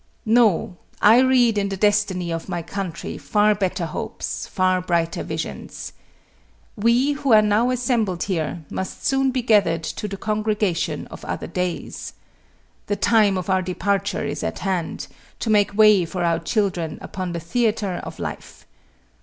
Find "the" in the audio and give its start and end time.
1.69-1.77, 10.07-10.17, 12.87-12.95, 17.33-17.39